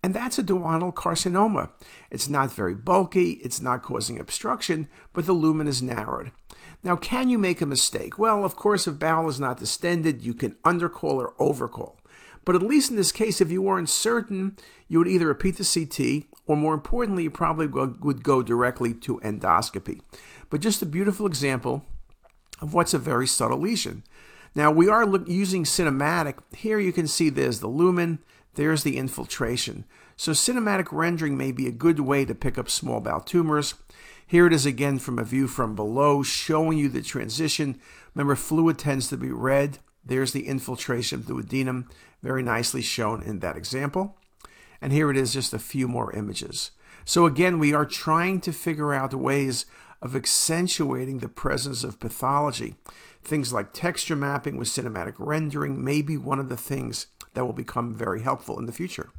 And 0.02 0.14
that's 0.14 0.40
a 0.40 0.44
duodenal 0.44 0.94
carcinoma. 0.94 1.72
It's 2.10 2.30
not 2.30 2.54
very 2.54 2.76
bulky, 2.76 3.34
it's 3.44 3.62
not 3.62 3.84
causing 3.84 4.20
obstruction, 4.20 4.88
but 5.14 5.26
the 5.26 5.34
lumen 5.34 5.68
is 5.68 5.82
narrowed. 5.82 6.32
Now, 6.82 6.96
can 6.96 7.30
you 7.30 7.38
make 7.38 7.62
a 7.62 7.68
mistake? 7.68 8.18
Well, 8.18 8.44
of 8.44 8.56
course, 8.56 8.88
if 8.88 8.98
bowel 8.98 9.30
is 9.30 9.40
not 9.40 9.60
distended, 9.60 10.24
you 10.24 10.34
can 10.34 10.56
undercall 10.64 11.16
or 11.16 11.36
overcall. 11.38 12.00
But 12.44 12.56
at 12.56 12.64
least 12.64 12.90
in 12.90 12.96
this 12.96 13.12
case, 13.12 13.40
if 13.40 13.52
you 13.52 13.62
weren't 13.62 13.90
certain, 13.90 14.58
you 14.88 14.98
would 14.98 15.08
either 15.08 15.28
repeat 15.28 15.58
the 15.58 15.64
CT, 15.64 16.26
or 16.48 16.58
more 16.58 16.74
importantly, 16.74 17.24
you 17.24 17.32
probably 17.32 17.68
would 17.68 18.24
go 18.24 18.42
directly 18.42 18.94
to 18.96 19.20
endoscopy. 19.20 20.02
But 20.50 20.62
just 20.62 20.82
a 20.82 20.88
beautiful 20.88 21.28
example 21.28 21.86
of 22.60 22.74
what's 22.74 22.94
a 22.94 23.00
very 23.00 23.28
subtle 23.28 23.60
lesion. 23.60 24.04
Now, 24.54 24.72
we 24.72 24.90
are 24.90 25.08
using 25.28 25.64
cinematic. 25.64 26.36
Here 26.56 26.80
you 26.80 26.92
can 26.92 27.08
see 27.08 27.30
there's 27.30 27.60
the 27.60 27.68
lumen, 27.68 28.20
there's 28.56 28.84
the 28.84 28.98
infiltration. 28.98 29.86
So 30.18 30.32
cinematic 30.34 30.88
rendering 30.92 31.38
may 31.38 31.52
be 31.52 31.68
a 31.68 31.72
good 31.72 32.00
way 32.00 32.26
to 32.26 32.36
pick 32.36 32.58
up 32.58 32.70
small 32.70 33.00
bowel 33.00 33.22
tumors. 33.22 33.76
Here 34.28 34.48
it 34.48 34.54
is 34.54 34.66
again 34.66 35.00
from 35.00 35.20
a 35.20 35.24
view 35.24 35.48
from 35.48 35.76
below, 35.76 36.22
showing 36.22 36.78
you 36.78 36.90
the 36.90 37.02
transition. 37.02 37.80
Remember, 38.14 38.36
fluid 38.36 38.78
tends 38.78 39.08
to 39.10 39.18
be 39.18 39.32
red. 39.32 39.80
There's 40.04 40.34
the 40.34 40.48
infiltration 40.48 41.20
of 41.20 41.28
the 41.28 41.34
duodenum, 41.34 41.90
very 42.22 42.44
nicely 42.44 42.82
shown 42.82 43.24
in 43.24 43.40
that 43.40 43.58
example. 43.58 44.18
And 44.82 44.92
here 44.92 45.12
it 45.12 45.18
is, 45.18 45.34
just 45.34 45.54
a 45.54 45.60
few 45.60 45.88
more 45.88 46.13
images. 46.13 46.72
So 47.06 47.25
again, 47.25 47.60
we 47.60 47.74
are 47.74 47.86
trying 47.86 48.42
to 48.42 48.51
figure 48.51 48.94
out 48.94 49.13
ways 49.13 49.66
of 50.01 50.16
accentuating 50.16 51.20
the 51.20 51.30
presence 51.30 51.84
of 51.84 52.00
pathology. 52.00 52.75
Things 53.24 53.54
like 53.54 53.74
texture 53.74 54.16
mapping 54.16 54.58
with 54.58 54.68
cinematic 54.68 55.13
rendering 55.18 55.84
may 55.84 56.01
be 56.01 56.18
one 56.18 56.40
of 56.40 56.50
the 56.50 56.58
things 56.58 57.08
that 57.34 57.46
will 57.46 57.54
become 57.54 57.96
very 57.96 58.22
helpful 58.22 58.58
in 58.58 58.66
the 58.66 58.72
future. 58.72 59.12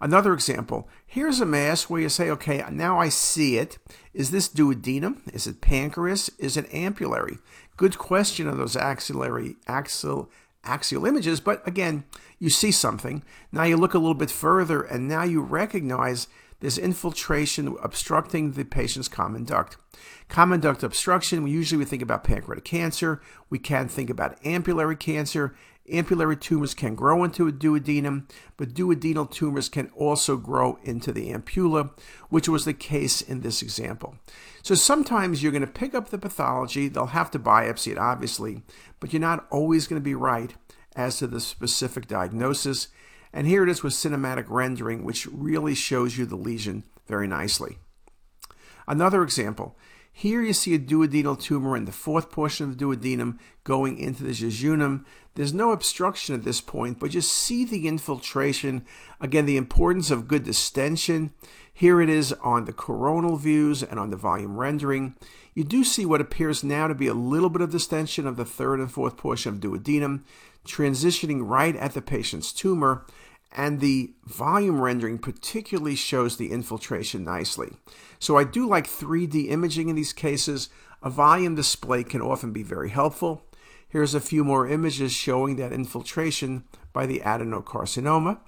Another 0.00 0.32
example, 0.32 0.88
here's 1.06 1.40
a 1.40 1.46
mass 1.46 1.88
where 1.88 2.00
you 2.00 2.08
say, 2.08 2.28
okay, 2.30 2.64
now 2.72 2.98
I 2.98 3.08
see 3.08 3.56
it. 3.56 3.78
Is 4.12 4.32
this 4.32 4.48
duodenum? 4.48 5.32
Is 5.32 5.46
it 5.46 5.60
pancreas? 5.60 6.28
Is 6.38 6.56
it 6.56 6.68
ampullary? 6.70 7.38
Good 7.76 7.98
question 7.98 8.48
of 8.48 8.58
those 8.58 8.76
axillary, 8.76 9.56
axial, 9.68 10.28
axial 10.64 11.06
images, 11.06 11.40
but 11.40 11.66
again, 11.66 12.04
you 12.38 12.50
see 12.50 12.70
something. 12.70 13.22
Now 13.50 13.64
you 13.64 13.76
look 13.76 13.94
a 13.94 13.98
little 13.98 14.14
bit 14.14 14.30
further 14.30 14.82
and 14.82 15.08
now 15.08 15.24
you 15.24 15.40
recognize 15.40 16.28
there's 16.60 16.78
infiltration 16.78 17.76
obstructing 17.82 18.52
the 18.52 18.64
patient's 18.64 19.08
common 19.08 19.44
duct. 19.44 19.76
Common 20.28 20.60
duct 20.60 20.82
obstruction, 20.84 21.42
we 21.42 21.50
usually 21.50 21.78
we 21.78 21.84
think 21.84 22.02
about 22.02 22.24
pancreatic 22.24 22.64
cancer. 22.64 23.20
We 23.50 23.58
can 23.58 23.88
think 23.88 24.08
about 24.08 24.40
ampullary 24.42 24.98
cancer. 24.98 25.54
Ampullary 25.90 26.40
tumors 26.40 26.74
can 26.74 26.94
grow 26.94 27.24
into 27.24 27.48
a 27.48 27.52
duodenum, 27.52 28.28
but 28.56 28.72
duodenal 28.72 29.28
tumors 29.30 29.68
can 29.68 29.90
also 29.96 30.36
grow 30.36 30.78
into 30.84 31.12
the 31.12 31.32
ampulla, 31.32 31.90
which 32.28 32.48
was 32.48 32.64
the 32.64 32.72
case 32.72 33.20
in 33.20 33.40
this 33.40 33.62
example. 33.62 34.16
So 34.62 34.76
sometimes 34.76 35.42
you're 35.42 35.50
going 35.52 35.62
to 35.62 35.66
pick 35.66 35.94
up 35.94 36.10
the 36.10 36.18
pathology. 36.18 36.88
They'll 36.88 37.06
have 37.06 37.32
to 37.32 37.38
biopsy 37.38 37.90
it, 37.90 37.98
obviously, 37.98 38.62
but 39.00 39.12
you're 39.12 39.20
not 39.20 39.46
always 39.50 39.88
going 39.88 40.00
to 40.00 40.04
be 40.04 40.14
right 40.14 40.54
as 40.94 41.18
to 41.18 41.26
the 41.26 41.40
specific 41.40 42.06
diagnosis. 42.06 42.88
And 43.32 43.46
here 43.46 43.64
it 43.64 43.68
is 43.68 43.82
with 43.82 43.92
cinematic 43.92 44.44
rendering, 44.48 45.04
which 45.04 45.26
really 45.26 45.74
shows 45.74 46.16
you 46.16 46.26
the 46.26 46.36
lesion 46.36 46.84
very 47.08 47.26
nicely. 47.26 47.78
Another 48.86 49.22
example. 49.22 49.76
Here 50.14 50.42
you 50.42 50.52
see 50.52 50.74
a 50.74 50.78
duodenal 50.78 51.40
tumor 51.40 51.76
in 51.76 51.86
the 51.86 51.92
fourth 51.92 52.30
portion 52.30 52.68
of 52.68 52.78
the 52.78 52.84
duodenum 52.84 53.38
going 53.64 53.98
into 53.98 54.22
the 54.22 54.32
jejunum. 54.32 55.04
There's 55.34 55.54
no 55.54 55.72
obstruction 55.72 56.34
at 56.34 56.44
this 56.44 56.60
point, 56.60 56.98
but 56.98 57.14
you 57.14 57.22
see 57.22 57.64
the 57.64 57.88
infiltration. 57.88 58.84
Again, 59.20 59.46
the 59.46 59.56
importance 59.56 60.10
of 60.10 60.28
good 60.28 60.44
distension. 60.44 61.32
Here 61.72 62.00
it 62.02 62.10
is 62.10 62.34
on 62.42 62.66
the 62.66 62.72
coronal 62.72 63.36
views 63.36 63.82
and 63.82 63.98
on 63.98 64.10
the 64.10 64.16
volume 64.16 64.58
rendering. 64.58 65.16
You 65.54 65.64
do 65.64 65.82
see 65.82 66.04
what 66.04 66.20
appears 66.20 66.62
now 66.62 66.86
to 66.86 66.94
be 66.94 67.06
a 67.06 67.14
little 67.14 67.48
bit 67.48 67.62
of 67.62 67.70
distension 67.70 68.26
of 68.26 68.36
the 68.36 68.44
third 68.44 68.80
and 68.80 68.92
fourth 68.92 69.16
portion 69.16 69.54
of 69.54 69.60
duodenum, 69.60 70.24
transitioning 70.66 71.40
right 71.42 71.74
at 71.74 71.94
the 71.94 72.02
patient's 72.02 72.52
tumor 72.52 73.06
and 73.54 73.80
the 73.80 74.14
volume 74.24 74.80
rendering 74.80 75.18
particularly 75.18 75.94
shows 75.94 76.36
the 76.36 76.50
infiltration 76.50 77.24
nicely. 77.24 77.72
So 78.18 78.36
I 78.36 78.44
do 78.44 78.66
like 78.66 78.86
3D 78.86 79.50
imaging 79.50 79.88
in 79.88 79.96
these 79.96 80.12
cases. 80.12 80.68
A 81.02 81.10
volume 81.10 81.54
display 81.54 82.04
can 82.04 82.22
often 82.22 82.52
be 82.52 82.62
very 82.62 82.90
helpful. 82.90 83.44
Here's 83.88 84.14
a 84.14 84.20
few 84.20 84.42
more 84.42 84.66
images 84.66 85.12
showing 85.12 85.56
that 85.56 85.72
infiltration 85.72 86.64
by 86.92 87.04
the 87.04 87.20
adenocarcinoma. 87.20 88.38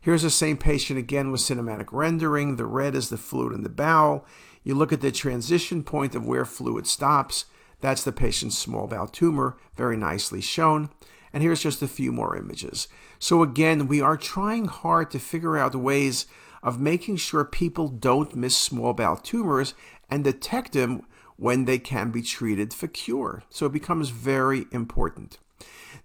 Here's 0.00 0.22
the 0.22 0.30
same 0.30 0.56
patient 0.56 0.98
again 0.98 1.30
with 1.30 1.40
cinematic 1.40 1.86
rendering. 1.92 2.56
The 2.56 2.66
red 2.66 2.94
is 2.94 3.08
the 3.08 3.16
fluid 3.16 3.54
in 3.54 3.62
the 3.62 3.68
bowel. 3.68 4.26
You 4.62 4.74
look 4.74 4.92
at 4.92 5.00
the 5.00 5.12
transition 5.12 5.84
point 5.84 6.14
of 6.14 6.26
where 6.26 6.44
fluid 6.44 6.86
stops. 6.86 7.44
That's 7.80 8.02
the 8.02 8.12
patient's 8.12 8.58
small 8.58 8.86
bowel 8.86 9.06
tumor, 9.06 9.56
very 9.76 9.96
nicely 9.96 10.40
shown. 10.40 10.90
And 11.34 11.42
here's 11.42 11.62
just 11.62 11.82
a 11.82 11.88
few 11.88 12.12
more 12.12 12.36
images. 12.36 12.86
So 13.18 13.42
again, 13.42 13.88
we 13.88 14.00
are 14.00 14.16
trying 14.16 14.66
hard 14.66 15.10
to 15.10 15.18
figure 15.18 15.58
out 15.58 15.74
ways 15.74 16.26
of 16.62 16.80
making 16.80 17.16
sure 17.16 17.44
people 17.44 17.88
don't 17.88 18.36
miss 18.36 18.56
small 18.56 18.92
bowel 18.92 19.16
tumors 19.16 19.74
and 20.08 20.22
detect 20.22 20.72
them 20.72 21.02
when 21.36 21.64
they 21.64 21.80
can 21.80 22.12
be 22.12 22.22
treated 22.22 22.72
for 22.72 22.86
cure. 22.86 23.42
So 23.50 23.66
it 23.66 23.72
becomes 23.72 24.10
very 24.10 24.66
important. 24.70 25.38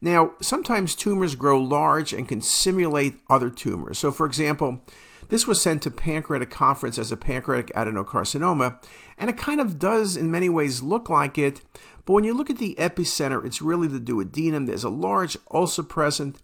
Now, 0.01 0.31
sometimes 0.41 0.95
tumors 0.95 1.36
grow 1.36 1.59
large 1.62 2.12
and 2.12 2.27
can 2.27 2.41
simulate 2.41 3.19
other 3.29 3.51
tumors. 3.51 4.00
So, 4.00 4.12
for 4.12 4.25
example, 4.25 4.81
this 5.29 5.48
was 5.48 5.62
sent 5.62 5.81
to 5.83 5.91
pancreatic 5.91 6.50
conference 6.50 6.98
as 7.00 7.12
a 7.12 7.17
pancreatic 7.17 7.74
adenocarcinoma, 7.75 8.83
and 9.17 9.29
it 9.29 9.38
kind 9.38 9.62
of 9.62 9.79
does 9.79 10.17
in 10.17 10.29
many 10.29 10.50
ways 10.50 10.83
look 10.83 11.09
like 11.09 11.38
it, 11.38 11.62
but 12.05 12.13
when 12.13 12.24
you 12.24 12.33
look 12.33 12.50
at 12.50 12.57
the 12.57 12.75
epicenter, 12.79 13.45
it's 13.45 13.62
really 13.62 13.88
the 13.88 14.00
duodenum. 14.00 14.65
There's 14.65 14.83
a 14.83 14.89
large 14.89 15.38
ulcer 15.51 15.83
present. 15.83 16.39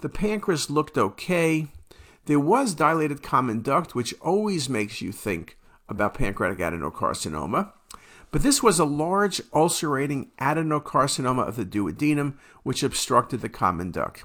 The 0.00 0.08
pancreas 0.08 0.70
looked 0.70 0.96
okay. 0.96 1.66
There 2.24 2.40
was 2.40 2.74
dilated 2.74 3.22
common 3.22 3.60
duct, 3.60 3.94
which 3.94 4.14
always 4.20 4.70
makes 4.70 5.02
you 5.02 5.12
think 5.12 5.58
about 5.90 6.14
pancreatic 6.14 6.58
adenocarcinoma. 6.58 7.72
But 8.30 8.42
this 8.42 8.62
was 8.62 8.78
a 8.78 8.84
large 8.84 9.40
ulcerating 9.52 10.30
adenocarcinoma 10.40 11.46
of 11.46 11.56
the 11.56 11.64
duodenum, 11.64 12.34
which 12.62 12.82
obstructed 12.82 13.40
the 13.40 13.48
common 13.48 13.90
duct. 13.90 14.24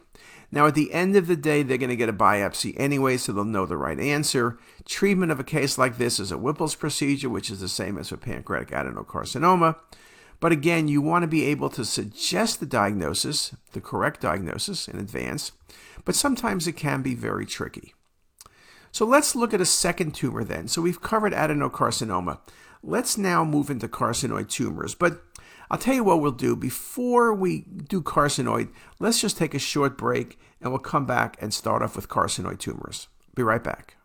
Now, 0.52 0.68
at 0.68 0.76
the 0.76 0.94
end 0.94 1.16
of 1.16 1.28
the 1.28 1.36
day, 1.36 1.64
they're 1.64 1.78
going 1.78 1.90
to 1.90 1.96
get 1.96 2.10
a 2.10 2.14
biopsy 2.14 2.76
anyway, 2.78 3.18
so 3.18 3.34
they'll 3.34 3.44
know 3.44 3.66
the 3.66 3.78
right 3.78 4.00
answer. 4.00 4.60
Treatment 4.86 5.32
of 5.32 5.40
a 5.40 5.44
case 5.44 5.78
like 5.78 5.98
this 5.98 6.20
is 6.20 6.32
a 6.32 6.38
Whipple's 6.38 6.76
procedure, 6.76 7.30
which 7.30 7.50
is 7.50 7.60
the 7.60 7.68
same 7.68 7.98
as 7.98 8.10
for 8.10 8.18
pancreatic 8.18 8.70
adenocarcinoma. 8.70 9.76
But 10.40 10.52
again, 10.52 10.88
you 10.88 11.02
want 11.02 11.24
to 11.24 11.28
be 11.28 11.46
able 11.46 11.70
to 11.72 11.84
suggest 11.84 12.60
the 12.60 12.66
diagnosis, 12.66 13.56
the 13.72 13.82
correct 13.82 14.22
diagnosis 14.22 14.88
in 14.88 15.00
advance, 15.00 15.52
but 16.04 16.16
sometimes 16.16 16.68
it 16.68 16.74
can 16.74 17.02
be 17.02 17.16
very 17.16 17.46
tricky. 17.46 17.94
So 18.92 19.06
let's 19.06 19.36
look 19.36 19.54
at 19.54 19.62
a 19.62 19.66
second 19.66 20.14
tumor 20.14 20.44
then. 20.44 20.68
So 20.68 20.82
we've 20.82 21.02
covered 21.02 21.34
adenocarcinoma. 21.34 22.40
Let's 22.88 23.18
now 23.18 23.44
move 23.44 23.72
into 23.72 23.88
carcinoid 23.88 24.48
tumors. 24.48 24.94
But 24.94 25.24
I'll 25.72 25.80
tell 25.80 25.96
you 25.96 26.04
what 26.04 26.22
we'll 26.22 26.32
do. 26.32 26.56
Before 26.56 27.34
we 27.34 27.62
do 27.62 28.00
carcinoid, 28.02 28.70
let's 29.00 29.20
just 29.20 29.38
take 29.38 29.56
a 29.56 29.60
short 29.60 29.98
break 29.98 30.38
and 30.62 30.72
we'll 30.72 30.80
come 30.80 31.08
back 31.08 31.36
and 31.42 31.52
start 31.52 31.82
off 31.82 31.96
with 31.96 32.10
carcinoid 32.10 32.60
tumors. 32.60 33.08
Be 33.34 33.42
right 33.42 33.64
back. 33.64 33.98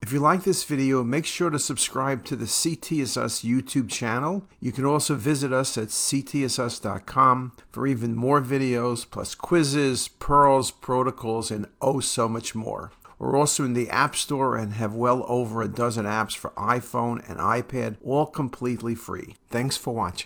If 0.00 0.12
you 0.12 0.20
like 0.20 0.44
this 0.44 0.62
video, 0.62 1.02
make 1.02 1.26
sure 1.26 1.50
to 1.50 1.58
subscribe 1.58 2.24
to 2.26 2.36
the 2.36 2.44
CTisus 2.44 3.44
YouTube 3.44 3.90
channel. 3.90 4.46
You 4.60 4.70
can 4.70 4.84
also 4.84 5.16
visit 5.16 5.52
us 5.52 5.76
at 5.76 5.88
ctisus.com 5.88 7.52
for 7.72 7.86
even 7.88 8.14
more 8.14 8.40
videos, 8.40 9.10
plus 9.10 9.34
quizzes, 9.34 10.06
pearls, 10.06 10.70
protocols, 10.70 11.50
and 11.50 11.66
oh 11.80 11.98
so 11.98 12.28
much 12.28 12.54
more. 12.54 12.92
We're 13.18 13.36
also 13.36 13.64
in 13.64 13.72
the 13.72 13.88
App 13.90 14.14
Store 14.14 14.56
and 14.56 14.74
have 14.74 14.94
well 14.94 15.24
over 15.28 15.62
a 15.62 15.68
dozen 15.68 16.04
apps 16.04 16.36
for 16.36 16.50
iPhone 16.50 17.26
and 17.28 17.38
iPad, 17.38 17.96
all 18.04 18.26
completely 18.26 18.94
free. 18.94 19.36
Thanks 19.50 19.76
for 19.76 19.94
watching. 19.94 20.24